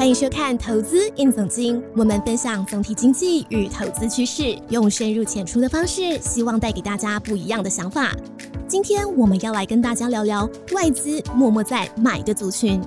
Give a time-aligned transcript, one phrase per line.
[0.00, 8.10] 欢迎收看《投资应总经》，我们分享总体经济与投资趋势，用深入浅出的方式，希望带给大家不一样的想法。
[8.66, 12.80] 今天我们要来跟大家聊聊外资默默在买的族群。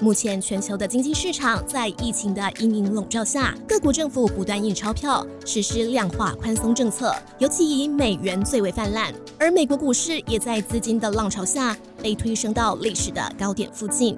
[0.00, 9.12] 目前全球的经济市场在疫情的阴影笼罩下，各国政府不断印钞票，实施量化宽松政策，尤其以美元最为泛滥。
[9.38, 14.16] 而美国股市也在资金的浪潮下被推升到历史的高点附近。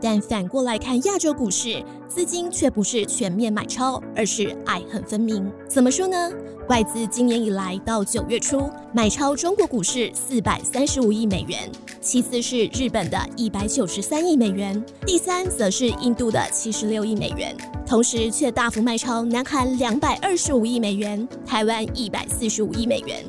[0.00, 5.50] 但反过来看，亚洲股市资金却不是全面买超，而是爱恨分明。
[5.68, 6.30] 怎么说呢？
[6.68, 11.68] 外资今年以来到九月初买超中国股市四百三十五亿美元，
[12.00, 17.56] 其次是日本的一百九十三亿美元，第三则是印度的七十六亿美元。
[17.84, 23.24] 同时却大幅卖超南韩两百二十五亿美元，台湾一百四十五亿美元，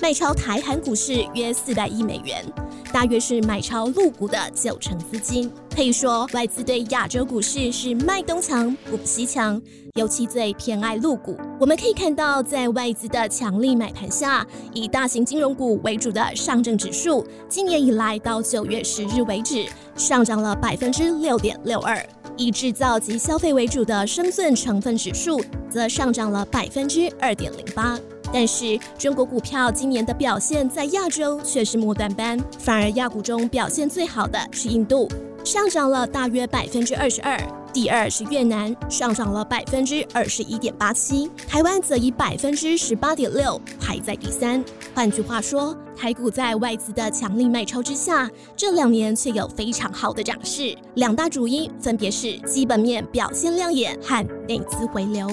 [0.00, 2.44] 卖超台韩股市约四百亿美元。
[2.92, 9.60] 大约是买超陆股的九成资金，可以说外资对亚洲股市是卖东墙补西墙，
[9.94, 11.34] 尤其最偏爱陆股。
[11.58, 19.64] 我们可以看到，在外资的强力买盘下，以大型金融股为主的上证指数，今年以来到九月十日为止，
[19.96, 21.96] 上涨了百分之六点六二；
[22.36, 27.98] 以制造及消费为主的深圳成分指数，则上涨了百分之二点零八。
[28.32, 35.06] 但是中国股票今年的表现在亚洲却是末段班，反而亚股中表现最好的是印度，
[35.44, 37.36] 上涨了大约百分之二十二；
[37.72, 44.64] 第二是越南，上涨了百分之二十一点八七；台湾则以百分之十八点六排在第三。
[44.94, 50.76] 换句话说，台股在外资的强力卖超之下，这两年却有非常好的涨势。
[50.94, 55.28] 两大主因分别是基本面表现亮眼和内资回流。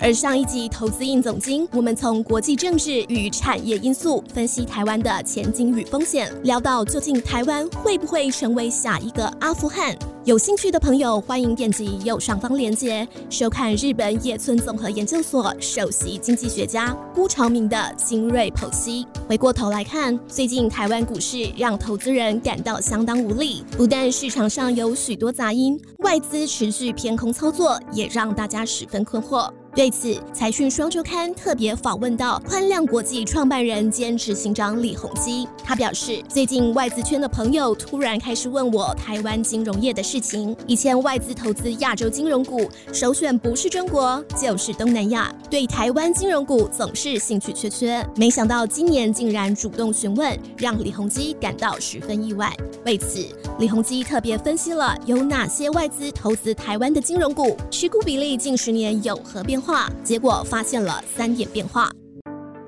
[0.00, 9.96] 而上一集投资印总经，我们从国际政治与产业因素分析台湾的前景与风险，聊到究竟台湾会不会成为下一个阿富汗？
[10.24, 19.06] 有兴趣的朋友欢迎点击右上方链接，收看日本野村综合研究所首席经济学家辜朝明的精锐剖析。
[19.26, 29.50] 回过头来看，最近台湾股市让投资人感到相当无力，不但市场上有许多杂音，外资持续偏空操作，也让大家十分困惑。
[29.78, 40.56] 对此，财讯双周刊特别访问到宽量国际创办人兼执行长李宏基，他表示，最近外资圈的朋友突然开始问我台湾金融业的事情。
[40.66, 48.04] 以前外资投资亚洲金融股，首选不是中国就是东南亚，对台湾金融股总是兴趣缺缺。
[48.16, 52.52] 没想到今年竟然主动询问，让李宏基感到十分意外。
[52.84, 53.24] 为此，
[53.60, 59.67] 李宏基特别分析了有哪些外资投资台湾的金融股，持股比例近十年有何变化。
[60.02, 61.90] 结果发现了三点变化：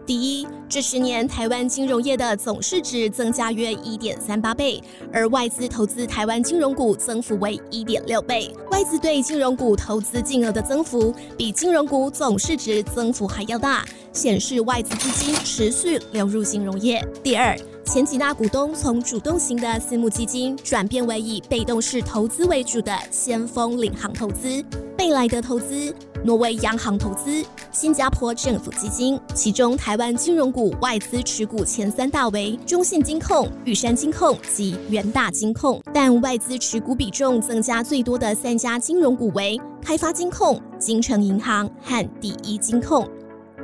[0.04, 8.54] 第一，这十年台湾金融业的总市值增加约一点三八倍，而外资投资台湾金融股增幅为一点六倍。
[8.70, 17.02] 外资对金融股投资金额的增幅比金融股总市值增幅还要大，显示外资资金持续流入金融业。
[17.22, 24.62] 第二，前几大股东从主动型的私募基金转变为以被动式投资为主的先锋领航投资、
[25.00, 25.94] 贝莱德投资。
[26.24, 43.08] 挪威央行投资、新加坡政府基金，其中台湾金融股外资持股前三大为中信金控、玉山金控及元大金控，但外资持股比重增加最多的三家金融股为开发金控、金城银行和第一金控。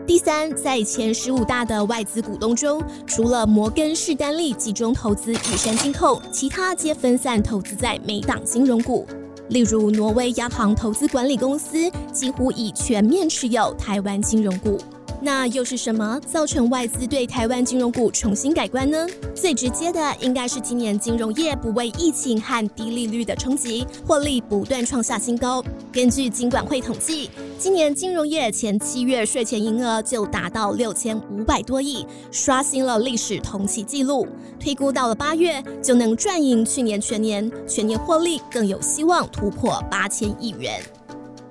[0.06, 9.06] 第三，在前十五大的外资股东中，除了摩根士丹利集中投资玉山金控，其他皆分散投资在美档金融股。
[9.48, 14.78] 例如，挪威央行投资管理公司几乎已全面持有台湾金融股。
[15.20, 19.06] 那又是什么造成外资对台湾金融股重新改观呢？
[19.34, 25.64] 最直接的应该是今年金融业不畏疫情和低利率的冲击，获利不断创下新高。
[25.92, 34.28] 根据金管会统计，今年金融业前七月税前营额就达到六千五百多亿，刷新了历史同期纪录。
[34.60, 40.80] 推估到了八月就能赚赢去年全年，全年获利更有希望突破八千亿元。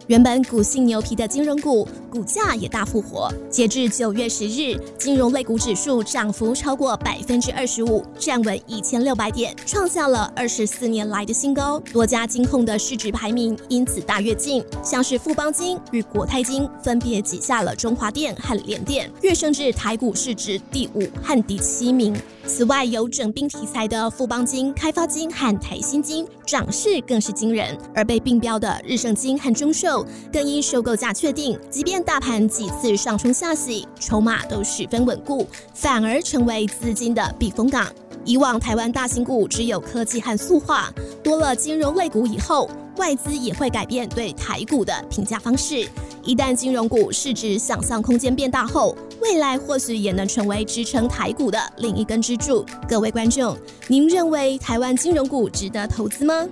[0.08, 3.34] 原本股性牛皮的金融股，股价也大复活。
[3.50, 11.80] 截至九月十日，金融类股指数涨幅超过百分之二十五，站稳一千六百点，创下了二十四年来的新高。
[11.92, 22.16] 多家金控的市值排名因此大跃进，像是富邦金与国泰金分别挤下了中华电和联电，跃升至台股市值第五和第七名。
[22.48, 29.95] 此外，有整兵题材的富邦金、开发金和台新金涨势更是惊人，而被并标的日盛金和中寿
[30.34, 37.88] 更因收购价确定，即便大盘几次上冲下洗，筹码都十分稳固，反而成为资金的避风港。
[38.24, 40.92] 以往台湾大型股只有科技和塑化，
[41.24, 45.88] 多了金融类股以后，外资也会改变对台股的评价方式。
[46.24, 52.66] 一旦金融股市值想象空间变大后，未来或许也能成为支撑台股的另一根支柱。
[52.90, 53.56] 各位观众，
[53.88, 56.48] 您认为台湾金融股值得投资吗？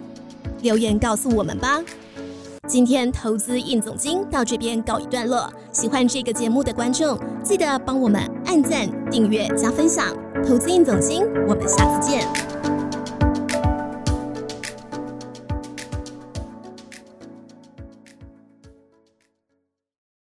[0.62, 1.82] 留言告诉我们吧。
[2.70, 5.52] 今天投资印总经到这边告一段落。
[5.74, 10.08] 喜欢这个节目的观众，记得帮我们按赞、订阅、加分享。
[10.48, 12.53] 投资印总经，我们下次见。